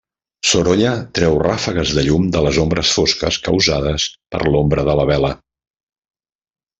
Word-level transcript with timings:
Sorolla 0.51 0.93
treu 1.17 1.35
ràfegues 1.47 1.91
de 1.97 2.05
llum 2.07 2.25
de 2.37 2.41
les 2.47 2.59
ombres 2.65 2.93
fosques 2.99 3.37
causades 3.49 4.07
per 4.35 4.41
l'ombra 4.47 4.87
de 4.93 4.97
la 5.01 5.05
vela. 5.15 5.31